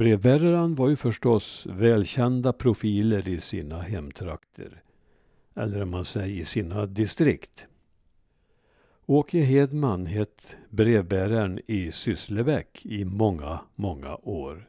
Brevbäraren 0.00 0.74
var 0.74 0.88
ju 0.88 0.96
förstås 0.96 1.66
välkända 1.66 2.52
profiler 2.52 3.28
i 3.28 3.40
sina 3.40 3.80
hemtrakter. 3.82 4.82
Eller 5.54 5.82
om 5.82 5.90
man 5.90 6.04
säger 6.04 6.40
i 6.40 6.44
sina 6.44 6.86
distrikt. 6.86 7.66
Åke 9.06 9.38
Hedman 9.38 10.06
hette 10.06 10.54
brevbäraren 10.70 11.60
i 11.66 11.92
Sysslebäck 11.92 12.86
i 12.86 13.04
många, 13.04 13.60
många 13.74 14.16
år. 14.16 14.68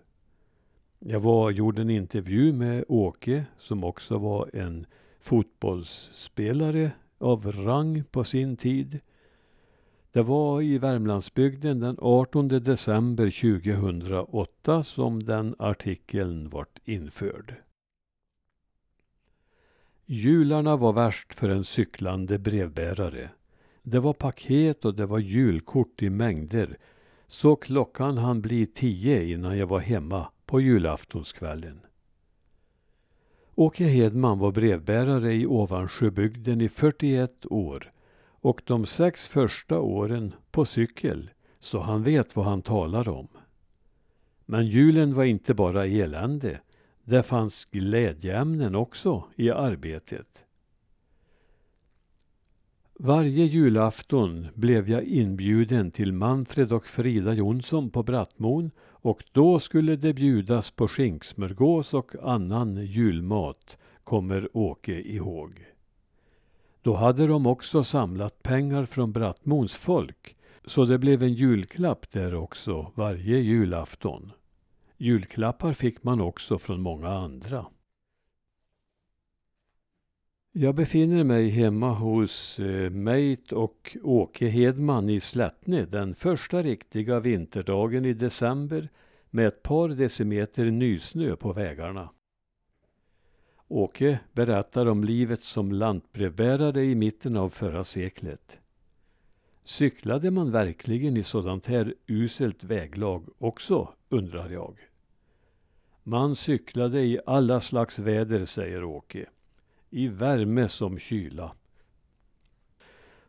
Jag 0.99 1.19
var, 1.19 1.51
gjorde 1.51 1.81
en 1.81 1.89
intervju 1.89 2.53
med 2.53 2.85
Åke 2.87 3.45
som 3.57 3.83
också 3.83 4.17
var 4.17 4.49
en 4.53 4.85
fotbollsspelare 5.19 6.91
av 7.17 7.51
rang 7.51 8.03
på 8.11 8.23
sin 8.23 8.57
tid. 8.57 8.99
Det 10.13 10.21
var 10.21 10.61
i 10.61 10.77
Värmlandsbygden 10.77 11.79
den 11.79 11.97
18 11.99 12.47
december 12.47 13.57
2008 13.59 14.83
som 14.83 15.23
den 15.23 15.55
artikeln 15.59 16.49
vart 16.49 16.79
införd. 16.83 17.55
Jularna 20.05 20.77
var 20.77 20.93
värst 20.93 21.33
för 21.33 21.49
en 21.49 21.63
cyklande 21.63 22.39
brevbärare. 22.39 23.29
Det 23.83 23.99
var 23.99 24.13
paket 24.13 24.85
och 24.85 24.95
det 24.95 25.05
var 25.05 25.19
julkort 25.19 26.01
i 26.01 26.09
mängder. 26.09 26.77
Så 27.27 27.55
klockan 27.55 28.17
hann 28.17 28.41
bli 28.41 28.65
tio 28.65 29.23
innan 29.23 29.57
jag 29.57 29.67
var 29.67 29.79
hemma 29.79 30.27
på 30.45 30.61
julaftonskvällen. 30.61 31.79
Åke 33.55 33.85
Hedman 33.85 34.39
var 34.39 34.51
brevbärare 34.51 35.33
i 35.33 35.45
Ovansjöbygden 35.45 36.61
i 36.61 36.69
41 36.69 37.45
år 37.45 37.91
och 38.41 38.61
de 38.65 38.85
sex 38.85 39.27
första 39.27 39.79
åren 39.79 40.33
på 40.51 40.65
cykel, 40.65 41.29
så 41.59 41.79
han 41.79 42.03
vet 42.03 42.35
vad 42.35 42.45
han 42.45 42.61
talar 42.61 43.09
om. 43.09 43.27
Men 44.45 44.67
julen 44.67 45.13
var 45.13 45.23
inte 45.23 45.53
bara 45.53 45.85
elände. 45.85 46.59
Det 47.03 47.23
fanns 47.23 47.65
glädjeämnen 47.65 48.75
också 48.75 49.23
i 49.35 49.51
arbetet. 49.51 50.45
Varje 52.93 53.45
julafton 53.45 54.47
blev 54.53 54.89
jag 54.89 55.03
inbjuden 55.03 55.91
till 55.91 56.13
Manfred 56.13 56.71
och 56.71 56.87
Frida 56.87 57.33
Jonsson 57.33 57.89
på 57.89 58.03
Brattmon 58.03 58.71
och 58.79 59.23
då 59.31 59.59
skulle 59.59 59.95
det 59.95 60.13
bjudas 60.13 60.71
på 60.71 60.87
skinksmörgås 60.87 61.93
och 61.93 62.15
annan 62.21 62.85
julmat, 62.85 63.77
kommer 64.03 64.57
Åke 64.57 65.01
ihåg. 65.01 65.70
Då 66.81 66.95
hade 66.95 67.27
de 67.27 67.45
också 67.45 67.83
samlat 67.83 68.43
pengar 68.43 68.85
från 68.85 69.11
Brattmons 69.11 69.75
folk, 69.75 70.35
så 70.65 70.85
det 70.85 70.97
blev 70.97 71.23
en 71.23 71.33
julklapp 71.33 72.11
där 72.11 72.35
också 72.35 72.91
varje 72.95 73.37
julafton. 73.37 74.31
Julklappar 74.97 75.73
fick 75.73 76.03
man 76.03 76.21
också 76.21 76.59
från 76.59 76.81
många 76.81 77.09
andra. 77.09 77.65
Jag 80.53 80.75
befinner 80.75 81.23
mig 81.23 81.49
hemma 81.49 81.93
hos 81.93 82.59
eh, 82.59 82.91
och 83.51 83.97
Åke 84.03 84.47
Hedman 84.47 85.09
i 85.09 85.19
Slättne 85.19 85.85
den 85.85 86.15
första 86.15 86.61
riktiga 86.61 87.19
vinterdagen 87.19 88.05
i 88.05 88.13
december 88.13 88.89
med 89.29 89.47
ett 89.47 89.63
par 89.63 89.89
decimeter 89.89 90.65
nysnö 90.65 91.35
på 91.35 91.53
vägarna. 91.53 92.09
Åke 93.71 94.19
berättar 94.33 94.85
om 94.85 95.03
livet 95.03 95.41
som 95.43 95.71
lantbrevbärare 95.71 96.85
i 96.85 96.95
mitten 96.95 97.37
av 97.37 97.49
förra 97.49 97.83
seklet. 97.83 98.59
Cyklade 99.63 100.31
man 100.31 100.51
verkligen 100.51 101.17
i 101.17 101.23
sådant 101.23 101.65
här 101.65 101.95
uselt 102.07 102.63
väglag 102.63 103.29
också, 103.37 103.89
undrar 104.09 104.49
jag. 104.49 104.77
Man 106.03 106.35
cyklade 106.35 107.01
i 107.01 107.19
alla 107.25 107.61
slags 107.61 107.99
väder, 107.99 108.45
säger 108.45 108.83
Åke 108.83 109.25
i 109.89 110.07
värme 110.07 110.67
som 110.67 110.99
kyla. 110.99 111.55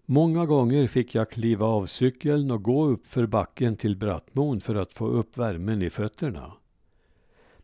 Många 0.04 0.47
gånger 0.47 0.86
fick 0.86 1.14
jag 1.14 1.31
kliva 1.31 1.66
av 1.66 1.86
cykeln 1.86 2.50
och 2.50 2.62
gå 2.62 2.86
upp 2.86 3.06
för 3.06 3.26
backen 3.26 3.76
till 3.76 3.97
Brattmon 3.97 4.60
för 4.60 4.75
att 4.75 4.92
få 4.92 5.06
upp 5.06 5.38
värmen 5.38 5.82
i 5.82 5.91
fötterna. 5.91 6.52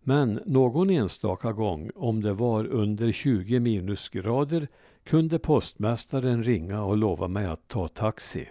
Men 0.08 0.40
någon 0.46 0.90
enstaka 0.90 1.52
gång, 1.52 1.90
om 1.94 2.22
det 2.22 2.32
var 2.32 2.66
under 2.66 3.12
20 3.12 3.60
minusgrader, 3.60 4.68
kunde 5.04 5.38
postmästaren 5.38 6.44
ringa 6.44 6.82
och 6.82 6.96
lova 6.96 7.28
mig 7.28 7.46
att 7.46 7.68
ta 7.68 7.88
taxi. 7.88 8.48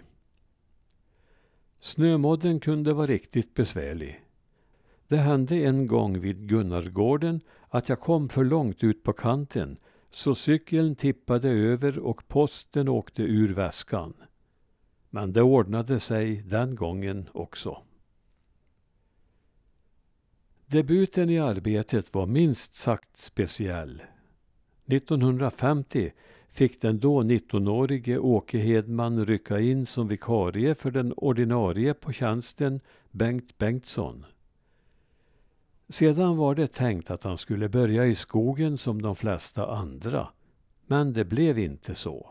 Snömodden 1.80 2.60
kunde 2.60 2.92
vara 2.92 3.06
riktigt 3.06 3.54
besvärlig. 3.54 4.20
Det 5.08 5.16
hände 5.16 5.56
en 5.56 5.86
gång 5.86 6.20
vid 6.20 6.48
Gunnargården 6.48 7.40
att 7.68 7.88
jag 7.88 8.00
kom 8.00 8.28
för 8.28 8.44
långt 8.44 8.84
ut 8.84 9.02
på 9.02 9.12
kanten 9.12 9.76
så 10.10 10.34
cykeln 10.34 10.94
tippade 10.94 11.48
över 11.48 11.98
och 11.98 12.28
posten 12.28 12.88
åkte 12.88 13.22
ur 13.22 13.54
väskan. 13.54 14.14
Men 15.10 15.32
det 15.32 15.42
ordnade 15.42 16.00
sig 16.00 16.42
den 16.42 16.74
gången 16.74 17.28
också. 17.32 17.82
Debuten 20.70 21.30
i 21.30 21.38
arbetet 21.38 22.14
var 22.14 22.26
minst 22.26 22.76
sagt 22.76 23.18
speciell. 23.18 24.02
1950 24.86 26.12
fick 26.48 26.80
den 26.80 26.98
då 26.98 27.22
19-årige 27.22 28.18
Åke 28.18 28.58
Hedman 28.58 29.26
rycka 29.26 29.60
in 29.60 29.86
som 29.86 30.08
vikarie 30.08 30.74
för 30.74 30.90
den 30.90 31.12
ordinarie 31.12 31.94
på 31.94 32.12
tjänsten 32.12 32.80
Bengt 33.10 33.58
Bengtsson. 33.58 34.24
Sedan 35.88 36.36
var 36.36 36.54
det 36.54 36.72
tänkt 36.72 37.10
att 37.10 37.24
han 37.24 37.38
skulle 37.38 37.68
börja 37.68 38.06
i 38.06 38.14
skogen 38.14 38.78
som 38.78 39.02
de 39.02 39.16
flesta 39.16 39.66
andra. 39.66 40.28
Men 40.86 41.12
det 41.12 41.24
blev 41.24 41.58
inte 41.58 41.94
så. 41.94 42.30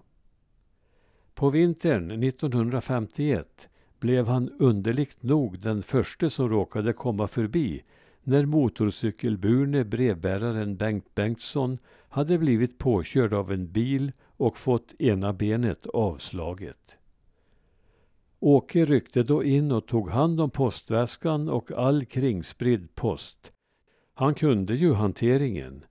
På 1.34 1.50
vintern 1.50 2.24
1951 2.24 3.69
blev 4.00 4.28
han 4.28 4.50
underligt 4.50 5.24
nog 5.24 5.59
den 5.59 5.84
första 5.84 6.30
som 6.30 6.50
råkade 6.50 6.94
komma 6.94 7.28
förbi 7.28 7.84
när 8.28 8.46
motorcykelburne 8.46 9.84
brevbäraren 9.84 10.78
Bengt 10.78 11.16
Bengtsson 11.16 11.78
hade 12.10 12.38
blivit 12.38 12.78
påkörd 12.78 13.34
av 13.34 13.52
en 13.52 13.72
bil 13.72 14.12
och 14.26 14.58
fått 14.58 15.02
ena 15.02 15.34
benet 15.34 15.88
avslaget. 15.88 16.98
Åke 18.40 18.86
ryckte 18.86 19.24
då 19.24 19.44
in 19.44 19.72
och 19.72 19.88
tog 19.88 20.10
hand 20.10 20.42
om 20.42 20.50
postväskan 20.50 21.50
och 21.50 21.72
all 21.72 22.06
kringspridd 22.06 22.96
post. 22.96 23.52
Han 24.14 24.34
kunde 24.34 24.76
ju 24.76 24.94
hanteringen. 24.94 25.86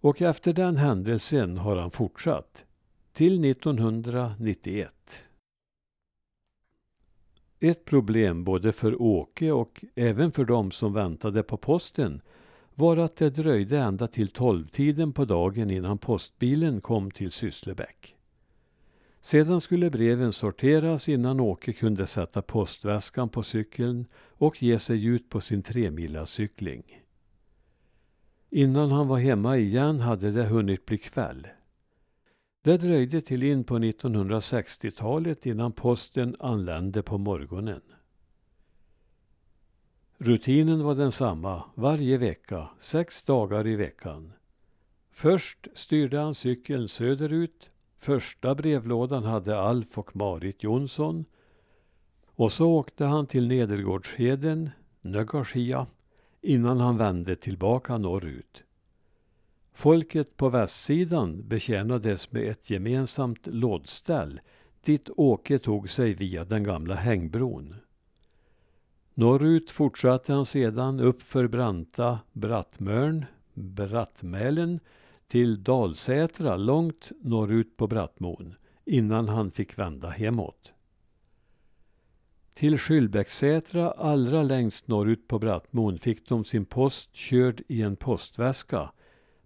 Och 0.00 0.22
efter 0.22 0.52
den 0.52 0.76
händelsen 0.76 1.58
har 1.58 1.76
han 1.76 1.90
fortsatt. 1.90 2.64
Till 3.12 3.44
1991. 3.44 5.24
Ett 7.64 7.84
problem 7.84 8.44
både 8.44 8.72
för 8.72 9.02
Åke 9.02 9.52
och 9.52 9.84
även 9.94 10.32
för 10.32 10.44
de 10.44 10.70
som 10.70 10.92
väntade 10.92 11.42
på 11.42 11.56
posten 11.56 12.20
var 12.74 12.96
att 12.96 13.16
det 13.16 13.30
dröjde 13.30 13.78
ända 13.78 14.08
till 14.08 14.28
tolvtiden 14.28 15.12
på 15.12 15.24
dagen 15.24 15.70
innan 15.70 15.98
postbilen 15.98 16.80
kom 16.80 17.10
till 17.10 17.30
Sysslebäck. 17.30 18.14
Sedan 19.20 19.60
skulle 19.60 19.90
breven 19.90 20.32
sorteras 20.32 21.08
innan 21.08 21.40
Åke 21.40 21.72
kunde 21.72 22.06
sätta 22.06 22.42
postväskan 22.42 23.28
på 23.28 23.42
cykeln 23.42 24.06
och 24.14 24.62
ge 24.62 24.78
sig 24.78 25.04
ut 25.04 25.28
på 25.28 25.40
sin 25.40 25.62
tremilascykling. 25.62 27.02
Innan 28.50 28.90
han 28.90 29.08
var 29.08 29.18
hemma 29.18 29.56
igen 29.56 30.00
hade 30.00 30.30
det 30.30 30.44
hunnit 30.44 30.86
bli 30.86 30.98
kväll. 30.98 31.46
Det 32.62 32.76
dröjde 32.76 33.20
till 33.20 33.42
in 33.42 33.64
på 33.64 33.78
1960-talet 33.78 35.46
innan 35.46 35.72
posten 35.72 36.36
anlände 36.38 37.02
på 37.02 37.18
morgonen. 37.18 37.80
Rutinen 40.18 40.84
var 40.84 40.94
densamma 40.94 41.64
varje 41.74 42.18
vecka, 42.18 42.68
sex 42.78 43.22
dagar 43.22 43.66
i 43.66 43.76
veckan. 43.76 44.32
Först 45.10 45.68
styrde 45.74 46.18
han 46.18 46.34
cykeln 46.34 46.88
söderut 46.88 47.70
Första 48.02 48.54
brevlådan 48.54 49.24
hade 49.24 49.58
Alf 49.58 49.98
och 49.98 50.16
Marit 50.16 50.62
Jonsson. 50.62 51.24
Och 52.26 52.52
så 52.52 52.70
åkte 52.70 53.04
han 53.04 53.26
till 53.26 53.48
Nedergårdsheden, 53.48 54.70
Nögarskia, 55.00 55.86
innan 56.40 56.80
han 56.80 56.96
vände 56.96 57.36
tillbaka 57.36 57.98
norrut. 57.98 58.62
Folket 59.72 60.36
på 60.36 60.48
västsidan 60.48 61.48
betjänades 61.48 62.32
med 62.32 62.50
ett 62.50 62.70
gemensamt 62.70 63.46
lådställ 63.46 64.40
dit 64.84 65.10
Åke 65.16 65.58
tog 65.58 65.90
sig 65.90 66.14
via 66.14 66.44
den 66.44 66.64
gamla 66.64 66.94
hängbron. 66.94 67.74
Norrut 69.14 69.70
fortsatte 69.70 70.32
han 70.32 70.46
sedan 70.46 71.00
uppför 71.00 71.48
branta 71.48 72.18
Brattmörn, 72.32 73.24
Brattmälen 73.54 74.80
till 75.26 75.62
Dalsätra 75.62 76.56
långt 76.56 77.12
norrut 77.20 77.76
på 77.76 77.86
Brattmon 77.86 78.54
innan 78.84 79.28
han 79.28 79.50
fick 79.50 79.78
vända 79.78 80.08
hemåt. 80.08 80.72
Till 82.54 82.78
Skyllbäcksätra 82.78 83.90
allra 83.90 84.42
längst 84.42 84.88
norrut 84.88 85.28
på 85.28 85.38
Brattmon 85.38 85.98
fick 85.98 86.28
de 86.28 86.44
sin 86.44 86.64
post 86.64 87.14
körd 87.14 87.62
i 87.68 87.82
en 87.82 87.96
postväska. 87.96 88.92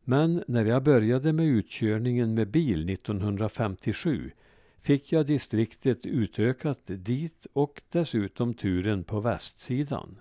Men 0.08 0.44
när 0.46 0.64
jag 0.64 0.82
började 0.82 1.32
med 1.32 1.46
utkörningen 1.46 2.34
med 2.34 2.48
bil 2.48 2.90
1957 2.90 4.30
fick 4.80 5.12
jag 5.12 5.26
distriktet 5.26 6.06
utökat 6.06 6.80
dit 6.86 7.46
och 7.52 7.82
dessutom 7.88 8.54
turen 8.54 9.04
på 9.04 9.20
västsidan. 9.20 10.18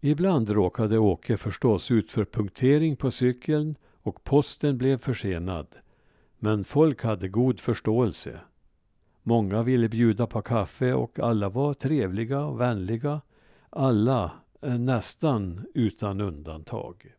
Ibland 0.00 0.50
råkade 0.50 0.98
Åke 0.98 1.36
förstås 1.36 1.90
ut 1.90 2.10
för 2.10 2.24
punktering 2.24 2.96
på 2.96 3.10
cykeln 3.10 3.76
och 4.02 4.24
posten 4.24 4.78
blev 4.78 4.96
försenad. 4.96 5.66
Men 6.38 6.64
folk 6.64 7.02
hade 7.02 7.28
god 7.28 7.60
förståelse. 7.60 8.40
Många 9.22 9.62
ville 9.62 9.88
bjuda 9.88 10.26
på 10.26 10.42
kaffe 10.42 10.92
och 10.92 11.18
alla 11.18 11.48
var 11.48 11.74
trevliga 11.74 12.44
och 12.44 12.60
vänliga. 12.60 13.20
Alla, 13.70 14.39
Eh, 14.62 14.78
nästan 14.78 15.66
utan 15.74 16.20
undantag. 16.20 17.14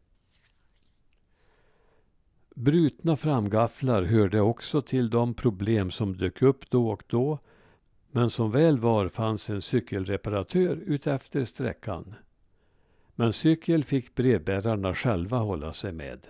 Brutna 2.56 3.16
framgafflar 3.16 4.04
hörde 4.04 4.42
också 4.42 4.82
till 4.82 5.10
de 5.10 5.34
problem 5.34 5.92
som 5.92 6.18
dök 6.18 6.42
upp 6.42 6.70
då 6.70 6.90
och 6.90 7.04
då. 7.08 7.40
Men 8.12 8.30
som 8.30 8.52
väl 8.52 8.80
var 8.80 9.10
fanns 9.10 9.50
en 9.50 9.62
cykelreparatör 9.62 10.76
utefter 10.86 11.46
sträckan. 11.46 12.16
Men 13.16 13.34
cykel 13.34 13.84
fick 13.84 14.16
brevbärarna 14.16 14.96
själva 14.96 15.38
hålla 15.38 15.74
sig 15.74 15.92
med. 15.92 16.28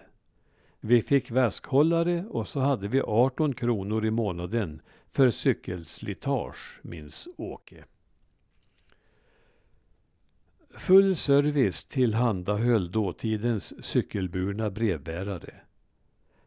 Vi 0.79 1.01
fick 1.01 1.31
väskhållare 1.31 2.25
och 2.29 2.47
så 2.47 2.59
hade 2.59 2.87
vi 2.87 3.01
18 3.01 3.53
kronor 3.53 4.05
i 4.05 4.11
månaden 4.11 4.81
för 5.11 5.29
cykelslitage, 5.29 6.79
minns 6.81 7.27
Åke. 7.37 7.85
Full 10.77 11.15
service 11.15 11.85
tillhandahöll 11.85 12.91
dåtidens 12.91 13.85
cykelburna 13.85 14.69
brevbärare. 14.69 15.53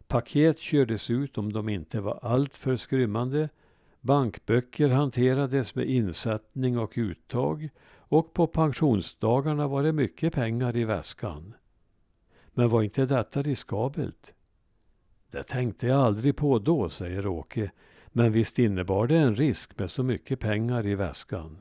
Paket 0.06 0.58
kördes 0.58 1.10
ut 1.10 1.38
om 1.38 1.52
de 1.52 1.68
inte 1.68 2.00
var 2.00 2.18
alltför 2.22 2.76
skrymmande. 2.76 3.48
Bankböcker 4.00 4.88
hanterades 4.88 5.74
med 5.74 5.86
insättning 5.86 6.78
och 6.78 6.92
uttag 6.96 7.68
och 7.96 8.32
på 8.32 8.46
pensionsdagarna 8.46 9.68
var 9.68 9.82
det 9.82 9.92
mycket 9.92 10.32
pengar 10.32 10.76
i 10.76 10.84
väskan. 10.84 11.54
Men 12.52 12.68
var 12.68 12.82
inte 12.82 13.06
detta 13.06 13.42
riskabelt? 13.42 14.32
Det 15.30 15.42
tänkte 15.42 15.86
jag 15.86 16.00
aldrig 16.00 16.36
på 16.36 16.58
då, 16.58 16.88
säger 16.88 17.26
Åke. 17.26 17.70
Men 18.08 18.32
visst 18.32 18.58
innebar 18.58 19.06
det 19.06 19.16
en 19.16 19.36
risk 19.36 19.78
med 19.78 19.90
så 19.90 20.02
mycket 20.02 20.40
pengar 20.40 20.86
i 20.86 20.94
väskan. 20.94 21.58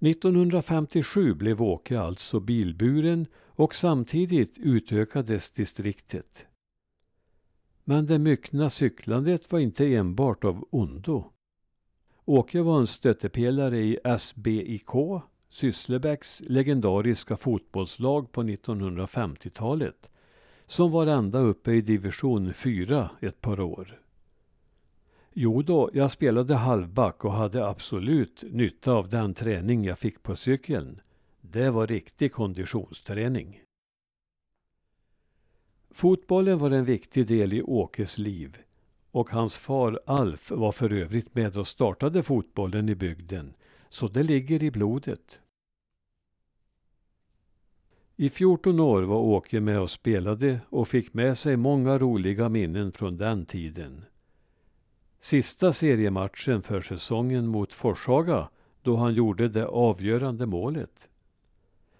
1957 0.00 1.34
blev 1.34 1.62
Åke 1.62 2.00
alltså 2.00 2.40
bilburen 2.40 3.26
och 3.36 3.74
samtidigt 3.74 4.58
utökades 4.58 5.50
distriktet. 5.50 6.46
Men 7.84 8.06
det 8.06 8.18
myckna 8.18 8.70
cyklandet 8.70 9.52
var 9.52 9.58
inte 9.58 9.94
enbart 9.94 10.44
av 10.44 10.68
ondo. 10.70 11.24
Åke 12.24 12.62
var 12.62 12.80
en 12.80 12.86
stöttepelare 12.86 13.78
i 13.78 13.98
SBIK, 14.18 14.90
Sysslebäcks 15.48 16.42
legendariska 16.46 17.36
fotbollslag 17.36 18.32
på 18.32 18.42
1950-talet, 18.42 20.10
som 20.66 20.90
var 20.90 21.06
ända 21.06 21.38
uppe 21.38 21.72
i 21.72 21.80
division 21.80 22.54
4 22.54 23.10
ett 23.20 23.40
par 23.40 23.60
år. 23.60 24.00
Jo 25.34 25.62
då, 25.62 25.90
jag 25.92 26.10
spelade 26.10 26.54
halvback 26.54 27.24
och 27.24 27.32
hade 27.32 27.66
absolut 27.66 28.42
nytta 28.50 28.92
av 28.92 29.08
den 29.08 29.34
träning 29.34 29.84
jag 29.84 29.98
fick 29.98 30.22
på 30.22 30.36
cykeln. 30.36 31.00
Det 31.40 31.70
var 31.70 31.86
riktig 31.86 32.32
konditionsträning. 32.32 33.62
Fotbollen 35.90 36.58
var 36.58 36.70
en 36.70 36.84
viktig 36.84 37.26
del 37.26 37.52
i 37.52 37.62
Åkes 37.62 38.18
liv 38.18 38.58
och 39.10 39.30
hans 39.30 39.58
far 39.58 40.00
Alf 40.06 40.50
var 40.50 40.72
för 40.72 40.92
övrigt 40.92 41.34
med 41.34 41.56
och 41.56 41.66
startade 41.66 42.22
fotbollen 42.22 42.88
i 42.88 42.94
bygden, 42.94 43.54
så 43.88 44.08
det 44.08 44.22
ligger 44.22 44.62
i 44.62 44.70
blodet. 44.70 45.40
I 48.16 48.30
14 48.30 48.80
år 48.80 49.02
var 49.02 49.18
Åke 49.18 49.60
med 49.60 49.80
och 49.80 49.90
spelade 49.90 50.60
och 50.68 50.88
fick 50.88 51.14
med 51.14 51.38
sig 51.38 51.56
många 51.56 51.98
roliga 51.98 52.48
minnen 52.48 52.92
från 52.92 53.16
den 53.16 53.46
tiden. 53.46 54.04
Sista 55.20 55.72
seriematchen 55.72 56.62
för 56.62 56.80
säsongen 56.80 57.46
mot 57.46 57.74
Forshaga 57.74 58.48
då 58.82 58.96
han 58.96 59.14
gjorde 59.14 59.48
det 59.48 59.66
avgörande 59.66 60.46
målet. 60.46 61.08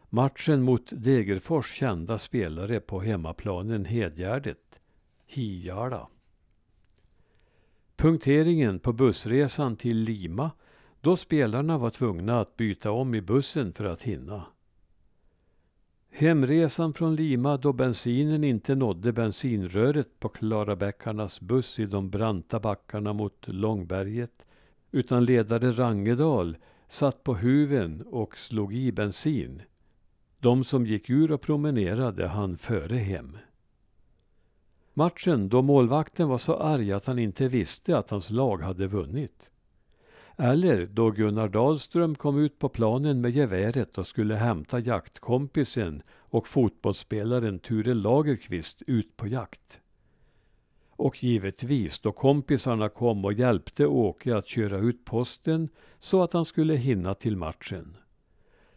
Matchen 0.08 0.62
mot 0.62 0.92
Degerfors 0.92 1.72
kända 1.72 2.18
spelare 2.18 2.80
på 2.80 3.00
hemmaplanen 3.00 3.84
Hedgärdet, 3.84 4.80
Hiala. 5.26 6.08
Punkteringen 7.96 8.78
på 8.78 8.92
bussresan 8.92 9.76
till 9.76 9.98
Lima 9.98 10.50
då 11.00 11.16
spelarna 11.16 11.78
var 11.78 11.90
tvungna 11.90 12.40
att 12.40 12.56
byta 12.56 12.90
om 12.90 13.14
i 13.14 13.20
bussen 13.20 13.72
för 13.72 13.84
att 13.84 14.02
hinna. 14.02 14.46
Hemresan 16.20 16.94
från 16.94 17.16
Lima 17.16 17.56
då 17.56 17.72
bensinen 17.72 18.44
inte 18.44 18.74
nådde 18.74 19.12
bensinröret 19.12 20.20
på 20.20 20.28
Klarabäckarnas 20.28 21.40
buss 21.40 21.78
i 21.78 21.86
de 21.86 22.10
branta 22.10 22.60
backarna 22.60 23.12
mot 23.12 23.48
Långberget 23.48 24.46
utan 24.90 25.24
ledare 25.24 25.70
Rangedal 25.70 26.56
satt 26.88 27.22
på 27.24 27.34
huven 27.34 28.02
och 28.02 28.38
slog 28.38 28.74
i 28.74 28.92
bensin. 28.92 29.62
De 30.38 30.64
som 30.64 30.86
gick 30.86 31.10
ur 31.10 31.32
och 31.32 31.40
promenerade 31.40 32.26
han 32.26 32.56
före 32.56 32.96
hem. 32.96 33.38
Matchen 34.94 35.48
då 35.48 35.62
målvakten 35.62 36.28
var 36.28 36.38
så 36.38 36.56
arg 36.56 36.92
att 36.92 37.06
han 37.06 37.18
inte 37.18 37.48
visste 37.48 37.98
att 37.98 38.10
hans 38.10 38.30
lag 38.30 38.62
hade 38.62 38.86
vunnit. 38.86 39.50
Eller 40.42 40.86
då 40.86 41.10
Gunnar 41.10 41.48
Dahlström 41.48 42.14
kom 42.14 42.38
ut 42.38 42.58
på 42.58 42.68
planen 42.68 43.20
med 43.20 43.30
geväret 43.30 43.98
och 43.98 44.06
skulle 44.06 44.34
hämta 44.34 44.78
jaktkompisen 44.78 46.02
och 46.18 46.48
fotbollsspelaren 46.48 47.58
Ture 47.58 47.94
Lagerqvist 47.94 48.82
ut 48.86 49.16
på 49.16 49.26
jakt. 49.26 49.80
Och 50.90 51.24
givetvis 51.24 51.98
då 51.98 52.12
kompisarna 52.12 52.88
kom 52.88 53.24
och 53.24 53.32
hjälpte 53.32 53.86
Åke 53.86 54.36
att 54.36 54.48
köra 54.48 54.78
ut 54.78 55.04
posten 55.04 55.68
så 55.98 56.22
att 56.22 56.32
han 56.32 56.44
skulle 56.44 56.76
hinna 56.76 57.14
till 57.14 57.36
matchen. 57.36 57.96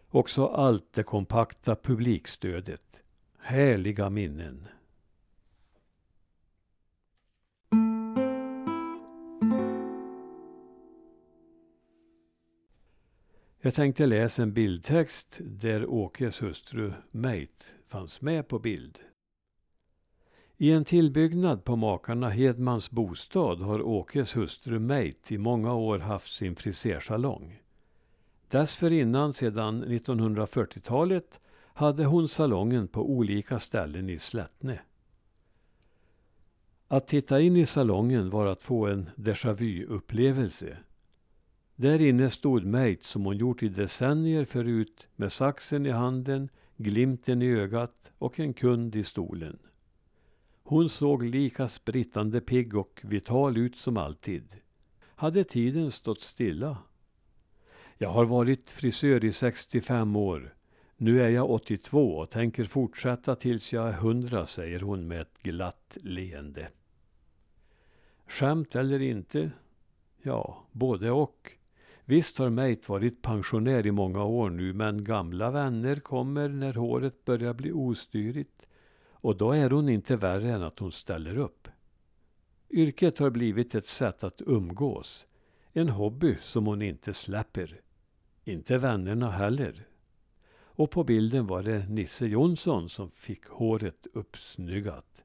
Också 0.09 0.47
allt 0.47 0.93
det 0.93 1.03
kompakta 1.03 1.75
publikstödet. 1.75 3.01
Härliga 3.39 4.09
minnen. 4.09 4.67
Jag 13.65 13.73
tänkte 13.73 14.05
läsa 14.05 14.43
en 14.43 14.53
bildtext 14.53 15.39
där 15.41 15.89
Åkes 15.89 16.41
hustru 16.41 16.93
Meit 17.11 17.73
fanns 17.85 18.21
med 18.21 18.47
på 18.47 18.59
bild. 18.59 18.99
I 20.57 20.71
en 20.71 20.85
tillbyggnad 20.85 21.63
på 21.63 21.75
makarna 21.75 22.29
Hedmans 22.29 22.91
bostad 22.91 23.61
har 23.61 23.81
Åkes 23.81 24.35
hustru 24.35 24.79
Meit 24.79 25.31
i 25.31 25.37
många 25.37 25.73
år 25.73 25.99
haft 25.99 26.33
sin 26.33 26.55
frisersalong. 26.55 27.61
Dessförinnan, 28.47 29.33
sedan 29.33 29.85
1940-talet, 29.85 31.39
hade 31.73 32.05
hon 32.05 32.27
salongen 32.27 32.87
på 32.87 33.11
olika 33.11 33.59
ställen 33.59 34.09
i 34.09 34.19
Slättne. 34.19 34.79
Att 36.87 37.07
titta 37.07 37.39
in 37.39 37.57
i 37.57 37.65
salongen 37.65 38.29
var 38.29 38.45
att 38.45 38.61
få 38.61 38.87
en 38.87 39.09
déjà 39.15 39.53
vu-upplevelse. 39.53 40.77
Där 41.75 42.01
inne 42.01 42.29
stod 42.29 42.65
Meit 42.65 43.03
som 43.03 43.25
hon 43.25 43.37
gjort 43.37 43.63
i 43.63 43.69
decennier 43.69 44.45
förut 44.45 45.07
med 45.15 45.31
saxen 45.31 45.85
i 45.85 45.89
handen, 45.89 46.49
glimten 46.77 47.41
i 47.41 47.47
ögat 47.47 48.11
och 48.17 48.39
en 48.39 48.53
kund 48.53 48.95
i 48.95 49.03
stolen. 49.03 49.59
Hon 50.63 50.89
såg 50.89 51.23
lika 51.23 51.67
sprittande 51.67 52.41
pigg 52.41 52.77
och 52.77 53.01
vital 53.03 53.57
ut 53.57 53.77
som 53.77 53.97
alltid. 53.97 54.55
Hade 55.15 55.43
tiden 55.43 55.91
stått 55.91 56.21
stilla? 56.21 56.77
Jag 57.97 58.09
har 58.09 58.25
varit 58.25 58.71
frisör 58.71 59.25
i 59.25 59.31
65 59.31 60.15
år. 60.15 60.55
Nu 60.97 61.21
är 61.21 61.29
jag 61.29 61.51
82 61.51 62.17
och 62.17 62.29
tänker 62.29 62.65
fortsätta 62.65 63.35
tills 63.35 63.73
jag 63.73 63.89
är 63.89 63.93
100, 63.93 64.45
säger 64.45 64.79
hon 64.79 65.07
med 65.07 65.21
ett 65.21 65.39
glatt 65.41 65.97
leende. 66.01 66.69
Skämt 68.27 68.75
eller 68.75 69.01
inte? 69.01 69.51
Ja, 70.21 70.65
både 70.71 71.11
och. 71.11 71.51
Visst 72.05 72.37
har 72.37 72.49
Meit 72.49 72.89
varit 72.89 73.21
pensionär 73.21 73.87
i 73.87 73.91
många 73.91 74.23
år 74.23 74.49
nu 74.49 74.73
men 74.73 75.03
gamla 75.03 75.51
vänner 75.51 75.95
kommer 75.95 76.49
när 76.49 76.73
håret 76.73 77.25
börjar 77.25 77.53
bli 77.53 77.71
ostyrigt. 77.71 78.65
Och 79.11 79.37
då 79.37 79.51
är 79.51 79.69
hon 79.69 79.89
inte 79.89 80.15
värre 80.15 80.51
än 80.51 80.63
att 80.63 80.79
hon 80.79 80.91
ställer 80.91 81.37
upp. 81.37 81.67
Yrket 82.69 83.19
har 83.19 83.29
blivit 83.29 83.75
ett 83.75 83.85
sätt 83.85 84.23
att 84.23 84.41
umgås. 84.45 85.25
En 85.73 85.89
hobby 85.89 86.37
som 86.41 86.65
hon 86.65 86.81
inte 86.81 87.13
släpper. 87.13 87.81
Inte 88.43 88.77
vännerna 88.77 89.31
heller. 89.31 89.87
Och 90.75 90.91
på 90.91 91.03
bilden 91.03 91.47
var 91.47 91.63
det 91.63 91.89
Nisse 91.89 92.25
Jonsson 92.27 92.89
som 92.89 93.11
fick 93.11 93.45
håret 93.45 94.07
uppsnyggat. 94.13 95.22